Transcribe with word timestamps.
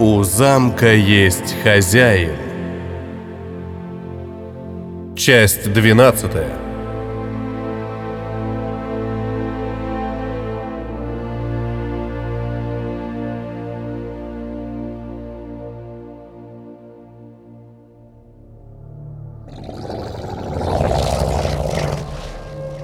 У 0.00 0.22
замка 0.22 0.92
есть 0.94 1.56
хозяин. 1.64 2.36
Часть 5.16 5.72
двенадцатая. 5.72 6.52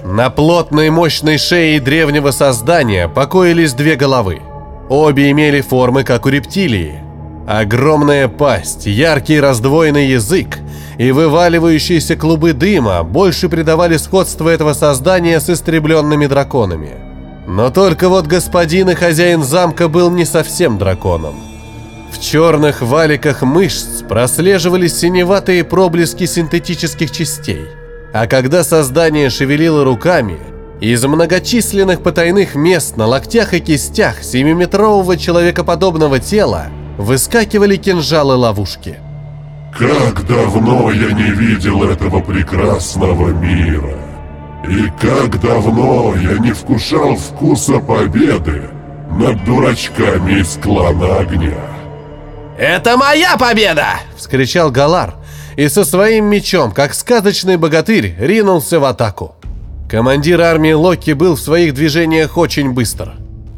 На 0.03 0.29
плотной 0.29 0.89
мощной 0.89 1.37
шее 1.37 1.79
древнего 1.79 2.31
создания 2.31 3.07
покоились 3.07 3.73
две 3.73 3.95
головы. 3.95 4.41
Обе 4.89 5.31
имели 5.31 5.61
формы, 5.61 6.03
как 6.03 6.25
у 6.25 6.29
рептилии. 6.29 7.04
Огромная 7.47 8.27
пасть, 8.27 8.87
яркий 8.87 9.39
раздвоенный 9.39 10.07
язык 10.07 10.57
и 10.97 11.11
вываливающиеся 11.11 12.15
клубы 12.15 12.53
дыма 12.53 13.03
больше 13.03 13.49
придавали 13.49 13.97
сходство 13.97 14.49
этого 14.49 14.73
создания 14.73 15.39
с 15.39 15.49
истребленными 15.49 16.25
драконами. 16.25 16.93
Но 17.47 17.69
только 17.69 18.09
вот 18.09 18.25
господин 18.25 18.89
и 18.89 18.95
хозяин 18.95 19.43
замка 19.43 19.87
был 19.87 20.09
не 20.09 20.25
совсем 20.25 20.79
драконом. 20.79 21.35
В 22.11 22.19
черных 22.19 22.81
валиках 22.81 23.43
мышц 23.43 24.01
прослеживались 24.07 24.97
синеватые 24.97 25.63
проблески 25.63 26.25
синтетических 26.25 27.11
частей. 27.11 27.67
А 28.11 28.25
когда 28.25 28.63
создание 28.63 29.29
шевелило 29.29 29.83
руками, 29.83 30.39
из 30.81 31.05
многочисленных 31.05 32.01
потайных 32.01 32.55
мест 32.55 32.97
на 32.97 33.05
локтях 33.05 33.53
и 33.53 33.59
кистях 33.59 34.23
семиметрового 34.23 35.15
человекоподобного 35.15 36.19
тела 36.19 36.67
выскакивали 36.97 37.75
кинжалы-ловушки. 37.77 38.99
Как 39.77 40.25
давно 40.25 40.91
я 40.91 41.11
не 41.11 41.31
видел 41.31 41.83
этого 41.83 42.21
прекрасного 42.21 43.29
мира. 43.29 43.97
И 44.69 44.89
как 44.99 45.39
давно 45.41 46.15
я 46.15 46.39
не 46.39 46.51
вкушал 46.51 47.15
вкуса 47.17 47.79
победы 47.79 48.69
над 49.11 49.43
дурачками 49.43 50.39
из 50.39 50.57
клана 50.61 51.17
огня. 51.17 51.59
«Это 52.57 52.95
моя 52.97 53.35
победа!»— 53.37 53.99
вскричал 54.17 54.71
Галар, 54.71 55.15
и 55.57 55.67
со 55.67 55.83
своим 55.83 56.25
мечом, 56.25 56.71
как 56.71 56.93
сказочный 56.93 57.57
богатырь, 57.57 58.15
ринулся 58.17 58.79
в 58.79 58.85
атаку. 58.85 59.35
Командир 59.89 60.41
армии 60.41 60.71
Локи 60.71 61.11
был 61.11 61.35
в 61.35 61.41
своих 61.41 61.73
движениях 61.73 62.37
очень 62.37 62.71
быстр. 62.71 63.13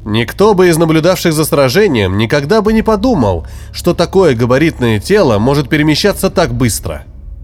Никто 0.09 0.53
бы 0.53 0.69
из 0.69 0.77
наблюдавших 0.77 1.33
за 1.33 1.43
сражением 1.43 2.17
никогда 2.17 2.61
бы 2.61 2.71
не 2.71 2.81
подумал, 2.81 3.45
что 3.73 3.93
такое 3.93 4.35
габаритное 4.35 5.01
тело 5.01 5.37
может 5.37 5.67
перемещаться 5.67 6.29
так 6.29 6.53
быстро. 6.53 7.03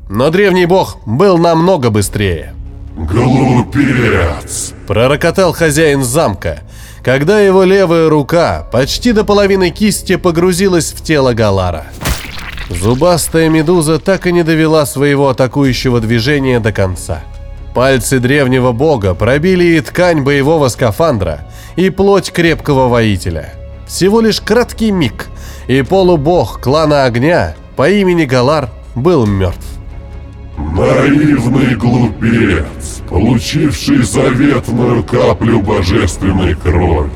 Но 0.09 0.29
древний 0.29 0.65
бог 0.65 0.97
был 1.05 1.37
намного 1.37 1.89
быстрее. 1.89 2.53
«Глупец!»– 2.95 4.73
пророкотал 4.87 5.51
хозяин 5.51 6.05
замка, 6.05 6.59
когда 7.03 7.41
его 7.41 7.65
левая 7.65 8.07
рука 8.07 8.65
почти 8.71 9.11
до 9.11 9.25
половины 9.25 9.69
кисти 9.69 10.15
погрузилась 10.15 10.93
в 10.93 11.03
тело 11.03 11.33
Галара. 11.33 11.87
Зубастая 12.69 13.49
медуза 13.49 13.99
так 13.99 14.25
и 14.25 14.31
не 14.31 14.43
довела 14.43 14.85
своего 14.85 15.27
атакующего 15.27 15.99
движения 15.99 16.61
до 16.61 16.71
конца. 16.71 17.23
Пальцы 17.73 18.19
древнего 18.19 18.71
бога 18.71 19.15
пробили 19.15 19.63
и 19.63 19.81
ткань 19.81 20.21
боевого 20.21 20.67
скафандра, 20.67 21.47
и 21.75 21.89
плоть 21.89 22.31
крепкого 22.31 22.87
воителя. 22.87 23.53
Всего 23.87 24.21
лишь 24.21 24.41
краткий 24.41 24.91
миг, 24.91 25.27
и 25.67 25.81
полубог 25.81 26.61
клана 26.61 27.05
огня 27.05 27.55
по 27.75 27.89
имени 27.89 28.25
Галар 28.25 28.69
был 28.95 29.25
мертв. 29.25 29.65
Наивный 30.57 31.75
глупец, 31.75 33.01
получивший 33.09 34.03
заветную 34.03 35.03
каплю 35.03 35.61
божественной 35.61 36.53
крови. 36.55 37.09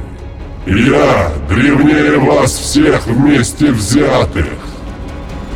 Я 0.66 1.32
древнее 1.48 2.18
вас 2.18 2.52
всех 2.58 3.06
вместе 3.06 3.72
взятых. 3.72 4.67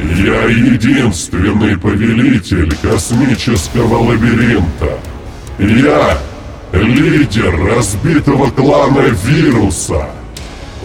Я 0.02 0.46
единственный 0.46 1.78
повелитель 1.78 2.76
космического 2.82 4.00
лабиринта. 4.00 4.98
Я 5.60 6.18
лидер 6.72 7.56
разбитого 7.64 8.50
клана 8.50 9.10
вируса. 9.10 10.10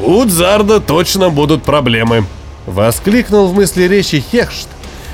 У 0.03 0.23
Дзарда 0.27 0.81
точно 0.81 1.31
будут 1.31 1.63
проблемы. 1.63 2.27
Воскликнул 2.67 3.47
в 3.47 3.55
мысли 3.55 3.85
речи 3.85 4.21
Хехшт, 4.21 4.69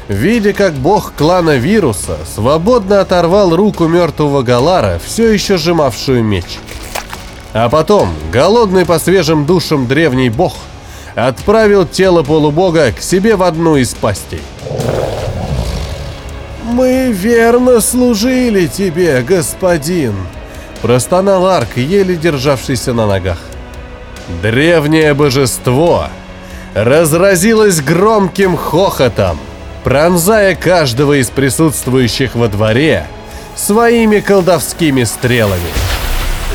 видя, 0.08 0.52
как 0.52 0.74
бог 0.74 1.12
клана 1.16 1.56
вируса 1.56 2.18
свободно 2.34 3.00
оторвал 3.00 3.54
руку 3.54 3.86
мертвого 3.86 4.42
Галара, 4.42 5.00
все 5.04 5.30
еще 5.30 5.58
сжимавшую 5.58 6.24
меч. 6.24 6.58
А 7.52 7.68
потом, 7.68 8.08
голодный 8.32 8.84
по 8.84 8.98
свежим 8.98 9.46
душам 9.46 9.86
древний 9.86 10.28
бог– 10.28 10.56
отправил 11.14 11.86
тело 11.86 12.22
полубога 12.22 12.92
к 12.92 13.00
себе 13.00 13.36
в 13.36 13.42
одну 13.42 13.76
из 13.76 13.94
пастей. 13.94 14.42
«Мы 16.64 17.12
верно 17.12 17.80
служили 17.80 18.66
тебе, 18.66 19.22
господин!» 19.22 20.14
Простонал 20.80 21.46
Арк, 21.46 21.76
еле 21.76 22.16
державшийся 22.16 22.92
на 22.92 23.06
ногах. 23.06 23.38
Древнее 24.40 25.14
божество 25.14 26.08
разразилось 26.74 27.80
громким 27.80 28.56
хохотом, 28.56 29.38
пронзая 29.84 30.54
каждого 30.54 31.20
из 31.20 31.30
присутствующих 31.30 32.34
во 32.34 32.48
дворе 32.48 33.06
своими 33.54 34.20
колдовскими 34.20 35.04
стрелами. 35.04 35.60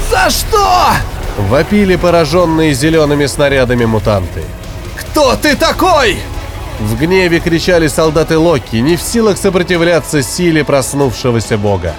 «За 0.10 0.30
что?» 0.30 0.92
Вопили 1.38 1.96
пораженные 1.96 2.74
зелеными 2.74 3.28
снарядами 3.28 3.86
мутанты. 3.86 4.44
«Кто 4.96 5.36
ты 5.36 5.56
такой?» 5.56 6.18
В 6.80 7.00
гневе 7.00 7.40
кричали 7.40 7.88
солдаты 7.88 8.38
Локи, 8.38 8.78
не 8.78 8.96
в 8.98 9.02
силах 9.02 9.38
сопротивляться 9.38 10.22
силе 10.24 10.64
проснувшегося 10.64 11.58
бога. 11.58 11.94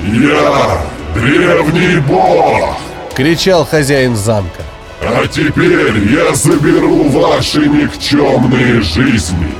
«Я 0.00 0.82
древний 1.14 2.00
бог!»— 2.00 2.76
кричал 3.16 3.66
хозяин 3.66 4.16
замка. 4.16 4.62
«А 5.02 5.26
теперь 5.26 6.12
я 6.12 6.34
заберу 6.34 7.08
ваши 7.08 7.66
никчемные 7.66 8.80
жизни, 8.80 9.54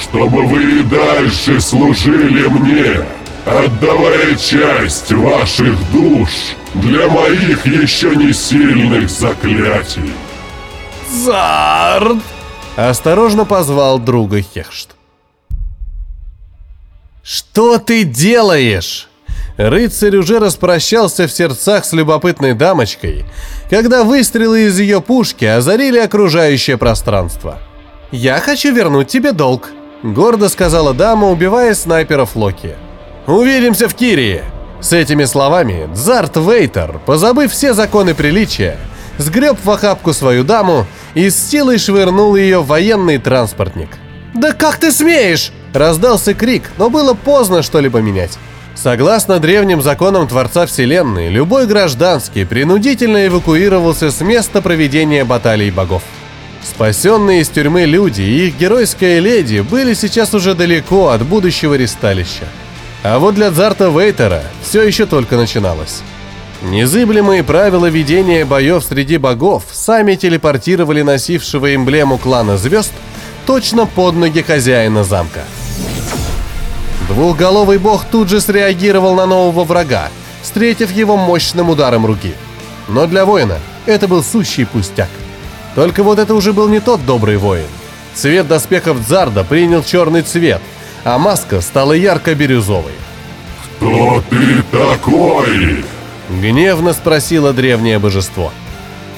чтобы 0.00 0.46
вы 0.46 0.80
и 0.80 0.82
дальше 0.82 1.60
служили 1.60 2.46
мне!» 2.48 3.21
Отдавая 3.46 4.34
часть 4.36 5.12
ваших 5.12 5.76
душ 5.92 6.30
для 6.74 7.08
моих 7.08 7.66
еще 7.66 8.14
не 8.14 8.32
сильных 8.32 9.10
заклятий. 9.10 10.12
Зард! 11.10 12.18
Осторожно 12.76 13.44
позвал 13.44 13.98
друга 13.98 14.40
Хехшт. 14.40 14.90
«Что 17.22 17.78
ты 17.78 18.04
делаешь?» 18.04 19.08
Рыцарь 19.58 20.16
уже 20.16 20.38
распрощался 20.38 21.28
в 21.28 21.32
сердцах 21.32 21.84
с 21.84 21.92
любопытной 21.92 22.54
дамочкой, 22.54 23.26
когда 23.68 24.02
выстрелы 24.02 24.62
из 24.62 24.80
ее 24.80 25.02
пушки 25.02 25.44
озарили 25.44 25.98
окружающее 25.98 26.78
пространство. 26.78 27.58
«Я 28.10 28.40
хочу 28.40 28.74
вернуть 28.74 29.08
тебе 29.08 29.32
долг»,— 29.32 29.70
гордо 30.02 30.48
сказала 30.48 30.94
дама, 30.94 31.28
убивая 31.28 31.74
снайперов 31.74 32.34
Локи. 32.34 32.74
Увидимся 33.26 33.88
в 33.88 33.94
Кирии!» 33.94 34.42
С 34.80 34.92
этими 34.92 35.24
словами 35.24 35.88
Дзарт 35.94 36.36
Вейтер, 36.36 37.00
позабыв 37.06 37.52
все 37.52 37.72
законы 37.72 38.14
приличия, 38.14 38.78
сгреб 39.18 39.56
в 39.62 39.70
охапку 39.70 40.12
свою 40.12 40.42
даму 40.42 40.86
и 41.14 41.30
с 41.30 41.36
силой 41.36 41.78
швырнул 41.78 42.34
ее 42.34 42.62
в 42.62 42.66
военный 42.66 43.18
транспортник. 43.18 43.90
«Да 44.34 44.52
как 44.52 44.78
ты 44.78 44.90
смеешь!»– 44.90 45.52
раздался 45.72 46.34
крик, 46.34 46.64
но 46.78 46.90
было 46.90 47.14
поздно 47.14 47.62
что-либо 47.62 48.00
менять. 48.00 48.38
Согласно 48.74 49.38
древним 49.38 49.82
законам 49.82 50.26
Творца 50.26 50.66
Вселенной, 50.66 51.28
любой 51.28 51.66
гражданский 51.66 52.44
принудительно 52.44 53.26
эвакуировался 53.28 54.10
с 54.10 54.20
места 54.20 54.62
проведения 54.62 55.24
баталий 55.24 55.70
богов. 55.70 56.02
Спасенные 56.64 57.42
из 57.42 57.48
тюрьмы 57.48 57.84
люди 57.84 58.22
и 58.22 58.48
их 58.48 58.58
геройская 58.58 59.20
леди 59.20 59.60
были 59.60 59.94
сейчас 59.94 60.34
уже 60.34 60.54
далеко 60.54 61.10
от 61.10 61.22
будущего 61.22 61.74
ресталища. 61.74 62.46
А 63.02 63.18
вот 63.18 63.34
для 63.34 63.50
Дзарта 63.50 63.88
Вейтера 63.88 64.42
все 64.62 64.82
еще 64.82 65.06
только 65.06 65.36
начиналось. 65.36 66.02
Незыблемые 66.62 67.42
правила 67.42 67.86
ведения 67.86 68.44
боев 68.44 68.84
среди 68.84 69.16
богов 69.16 69.64
сами 69.72 70.14
телепортировали 70.14 71.02
носившего 71.02 71.74
эмблему 71.74 72.16
клана 72.16 72.56
звезд 72.56 72.92
точно 73.46 73.86
под 73.86 74.14
ноги 74.14 74.42
хозяина 74.42 75.02
замка. 75.02 75.40
Двухголовый 77.08 77.78
бог 77.78 78.04
тут 78.04 78.28
же 78.28 78.40
среагировал 78.40 79.16
на 79.16 79.26
нового 79.26 79.64
врага, 79.64 80.08
встретив 80.40 80.92
его 80.92 81.16
мощным 81.16 81.70
ударом 81.70 82.06
руки. 82.06 82.34
Но 82.88 83.06
для 83.06 83.24
воина 83.24 83.58
это 83.86 84.06
был 84.06 84.22
сущий 84.22 84.64
пустяк. 84.64 85.08
Только 85.74 86.04
вот 86.04 86.20
это 86.20 86.34
уже 86.34 86.52
был 86.52 86.68
не 86.68 86.78
тот 86.78 87.04
добрый 87.04 87.36
воин. 87.36 87.66
Цвет 88.14 88.46
доспехов 88.46 89.04
Дзарда 89.04 89.42
принял 89.42 89.82
черный 89.82 90.22
цвет, 90.22 90.60
а 91.04 91.18
маска 91.18 91.60
стала 91.60 91.92
ярко-бирюзовой. 91.92 92.92
«Кто 93.76 94.22
ты 94.30 94.62
такой?» 94.70 95.84
Гневно 96.28 96.92
спросило 96.92 97.52
древнее 97.52 97.98
божество. 97.98 98.52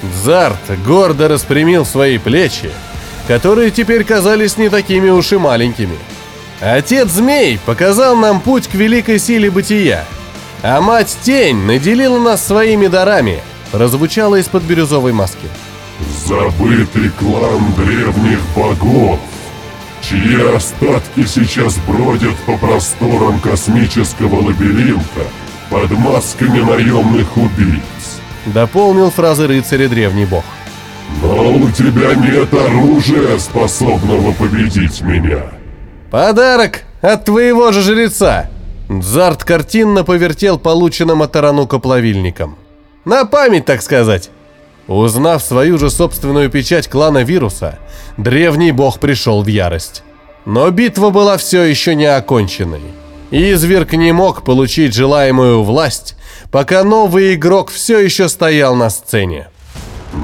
Дзард 0.03 0.59
гордо 0.85 1.29
распрямил 1.29 1.87
свои 1.87 2.19
плечи, 2.19 2.71
которые 3.29 3.71
теперь 3.71 4.05
казались 4.05 4.57
не 4.57 4.69
такими 4.69 5.11
уж 5.11 5.33
и 5.33 5.37
маленькими. 5.37 5.97
Отец 6.61 7.09
Змей 7.09 7.59
показал 7.65 8.17
нам 8.17 8.41
путь 8.41 8.69
к 8.69 8.75
великой 8.75 9.19
силе 9.19 9.51
бытия, 9.51 10.05
а 10.63 10.81
мать 10.81 11.17
Тень 11.23 11.57
наделила 11.57 12.19
нас 12.19 12.47
своими 12.47 12.87
дарами, 12.87 13.43
прозвучало 13.71 14.37
из-под 14.37 14.63
бирюзовой 14.63 15.13
маски. 15.13 15.49
Забытый 16.27 17.11
клан 17.11 17.73
древних 17.77 18.41
богов, 18.57 19.21
чьи 20.09 20.55
остатки 20.55 21.25
сейчас 21.27 21.79
бродят 21.87 22.37
по 22.47 22.57
просторам 22.59 23.41
космического 23.41 24.37
лабиринта 24.43 25.23
под 25.71 25.91
масками 25.93 26.61
наемных 26.61 27.37
убийц. 27.37 28.21
Дополнил 28.47 29.11
фразы 29.11 29.47
рыцаря 29.47 29.89
древний 29.89 30.27
бог. 30.27 30.45
Но 31.23 31.53
у 31.53 31.71
тебя 31.71 32.15
нет 32.15 32.53
оружия, 32.53 33.39
способного 33.39 34.33
победить 34.33 35.01
меня. 35.01 35.53
Подарок 36.11 36.83
от 37.01 37.25
твоего 37.25 37.73
же 37.73 37.83
жреца. 37.83 38.51
Дзарт 38.89 39.45
картинно 39.45 40.05
повертел 40.05 40.59
полученным 40.59 41.23
от 41.23 41.33
Таранука 41.33 41.79
плавильником. 41.79 42.57
На 43.05 43.25
память, 43.25 43.65
так 43.65 43.83
сказать. 43.83 44.31
Узнав 44.87 45.43
свою 45.43 45.79
же 45.79 45.91
собственную 45.91 46.51
печать 46.51 46.89
клана 46.89 47.25
вируса, 47.25 47.79
древний 48.17 48.73
бог 48.73 49.01
пришел 49.01 49.43
в 49.43 49.47
ярость. 49.47 50.03
Но 50.45 50.71
битва 50.71 51.11
была 51.11 51.39
все 51.39 51.63
еще 51.63 51.95
не 51.95 52.05
оконченной. 52.05 52.83
Изверг 53.31 53.95
не 53.95 54.13
мог 54.13 54.45
получить 54.45 54.95
желаемую 54.95 55.63
власть, 55.63 56.17
пока 56.51 56.85
новый 56.85 57.35
игрок 57.35 57.71
все 57.71 57.99
еще 57.99 58.29
стоял 58.29 58.77
на 58.77 58.91
сцене. 58.91 59.49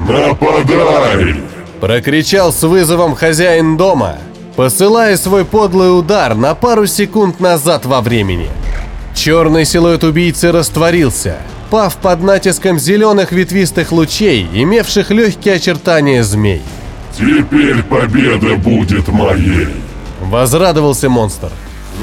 «Нападай!» 0.07 1.35
Прокричал 1.81 2.53
с 2.53 2.61
вызовом 2.61 3.15
хозяин 3.15 3.75
дома, 3.75 4.17
посылая 4.55 5.17
свой 5.17 5.43
подлый 5.43 5.97
удар 5.97 6.35
на 6.35 6.53
пару 6.53 6.85
секунд 6.85 7.39
назад 7.39 7.85
во 7.85 8.01
времени. 8.01 8.49
Черный 9.15 9.65
силуэт 9.65 10.03
убийцы 10.03 10.51
растворился, 10.51 11.37
пав 11.71 11.95
под 11.95 12.21
натиском 12.21 12.77
зеленых 12.77 13.31
ветвистых 13.31 13.93
лучей, 13.93 14.47
имевших 14.53 15.09
легкие 15.09 15.55
очертания 15.55 16.21
змей. 16.21 16.61
«Теперь 17.17 17.81
победа 17.83 18.57
будет 18.57 19.07
моей!» 19.07 19.69
Возрадовался 20.19 21.09
монстр. 21.09 21.49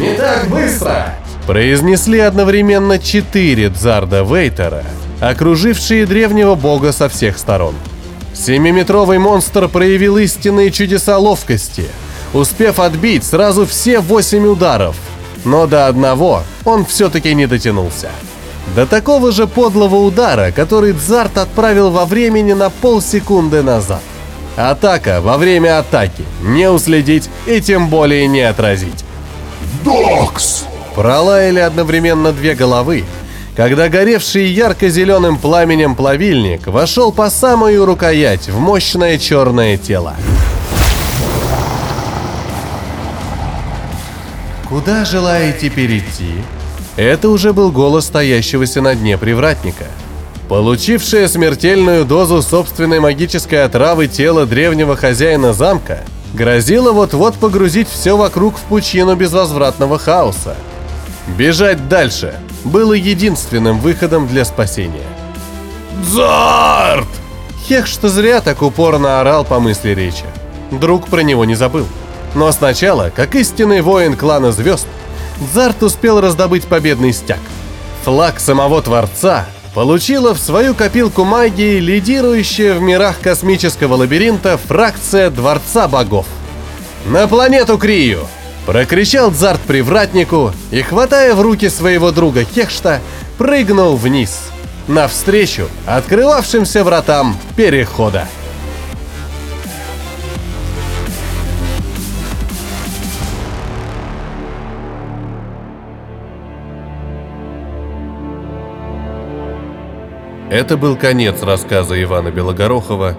«Не 0.01 0.15
так 0.15 0.49
быстро!» 0.49 1.15
Произнесли 1.47 2.19
одновременно 2.19 2.99
четыре 2.99 3.69
Дзарда 3.69 4.23
Вейтера, 4.23 4.85
окружившие 5.21 6.07
древнего 6.07 6.55
бога 6.55 6.93
со 6.93 7.09
всех 7.11 7.39
сторон. 7.39 7.75
Семиметровый 8.35 9.19
монстр 9.19 9.69
проявил 9.69 10.17
истинные 10.17 10.71
чудеса 10.71 11.19
ловкости, 11.19 11.89
успев 12.33 12.81
отбить 12.81 13.25
сразу 13.25 13.67
все 13.67 14.01
восемь 14.01 14.47
ударов, 14.47 14.97
но 15.45 15.67
до 15.67 15.89
одного 15.89 16.43
он 16.65 16.87
все-таки 16.87 17.35
не 17.35 17.47
дотянулся. 17.47 18.11
До 18.75 18.87
такого 18.87 19.33
же 19.33 19.47
подлого 19.47 19.97
удара, 19.97 20.53
который 20.53 20.93
Дзарт 20.93 21.39
отправил 21.39 21.91
во 21.91 22.05
времени 22.05 22.53
на 22.53 22.71
полсекунды 22.71 23.63
назад. 23.63 24.03
Атака 24.57 25.21
во 25.21 25.37
время 25.37 25.79
атаки. 25.79 26.25
Не 26.43 26.69
уследить 26.69 27.31
и 27.47 27.61
тем 27.61 27.89
более 27.89 28.27
не 28.27 28.41
отразить. 28.41 29.05
«Докс!» 29.85 30.65
Пролаяли 30.95 31.61
одновременно 31.61 32.33
две 32.33 32.57
головы, 32.57 33.05
когда 33.57 33.89
горевший 33.89 34.47
ярко-зеленым 34.47 35.39
пламенем 35.39 35.95
плавильник 35.95 36.67
вошел 36.67 37.13
по 37.13 37.31
самую 37.31 37.87
рукоять 37.87 38.49
в 38.49 38.59
мощное 38.59 39.17
черное 39.19 39.77
тело. 39.77 40.17
«Куда 44.69 45.05
желаете 45.05 45.71
перейти?» 45.71 46.43
Это 46.99 47.29
уже 47.29 47.53
был 47.53 47.71
голос 47.71 48.07
стоящегося 48.07 48.83
на 48.83 48.97
дне 48.97 49.17
привратника. 49.17 49.85
Получившее 50.49 51.29
смертельную 51.29 52.05
дозу 52.05 52.43
собственной 52.43 52.99
магической 52.99 53.63
отравы 53.63 54.09
тело 54.09 54.47
древнего 54.47 54.97
хозяина 54.97 55.53
замка 55.53 56.01
грозило 56.35 56.91
вот-вот 56.91 57.37
погрузить 57.37 57.89
все 57.89 58.17
вокруг 58.17 58.57
в 58.57 58.63
пучину 58.63 59.15
безвозвратного 59.15 59.97
хаоса. 59.97 60.57
Бежать 61.37 61.89
дальше 61.89 62.35
было 62.65 62.95
единственным 62.95 63.79
выходом 63.79 64.27
для 64.27 64.45
спасения. 64.45 65.07
«Дзарт!» 66.03 67.07
Хех 67.69 67.87
что 67.87 68.09
зря 68.09 68.41
так 68.41 68.61
упорно 68.61 69.21
орал 69.21 69.45
по 69.45 69.61
мысли 69.61 69.91
речи. 69.91 70.25
Друг 70.73 71.07
про 71.07 71.21
него 71.21 71.45
не 71.45 71.55
забыл. 71.55 71.87
Но 72.35 72.51
сначала, 72.51 73.13
как 73.15 73.37
истинный 73.37 73.83
воин 73.83 74.17
клана 74.17 74.51
звезд, 74.51 74.89
Дзарт 75.41 75.83
успел 75.83 76.21
раздобыть 76.21 76.67
победный 76.67 77.13
стяг. 77.13 77.39
Флаг 78.05 78.41
самого 78.41 78.83
Творца 78.83 79.47
получила 79.75 80.35
в 80.35 80.39
свою 80.39 80.75
копилку 80.75 81.25
магии 81.25 81.79
лидирующая 81.79 82.75
в 82.75 82.81
мирах 82.81 83.21
космического 83.21 83.95
лабиринта 83.95 84.59
фракция 84.59 85.31
Дворца 85.31 85.87
Богов. 85.87 86.27
«На 87.07 87.29
планету 87.29 87.79
Крию!»– 87.79 88.27
прокричал 88.67 89.31
Дзарт 89.31 89.61
привратнику 89.61 90.53
и, 90.71 90.83
хватая 90.83 91.35
в 91.35 91.41
руки 91.41 91.69
своего 91.69 92.11
друга 92.11 92.45
Хехшта, 92.45 93.01
прыгнул 93.37 93.97
вниз, 93.97 94.49
навстречу 94.89 95.69
открывавшимся 95.87 96.83
вратам 96.83 97.37
перехода. 97.57 98.27
Это 110.51 110.79
был 110.79 110.97
конец 110.97 111.43
рассказа 111.43 112.03
Ивана 112.03 112.31
Белогорохова 112.31 113.19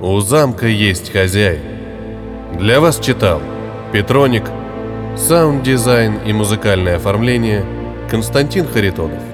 «У 0.00 0.20
замка 0.20 0.68
есть 0.68 1.10
хозяин». 1.12 1.62
Для 2.56 2.80
вас 2.80 3.00
читал 3.00 3.42
Петроник, 3.92 4.44
саунд-дизайн 5.16 6.20
и 6.24 6.32
музыкальное 6.32 6.96
оформление 6.96 7.64
Константин 8.08 8.68
Харитонов. 8.68 9.33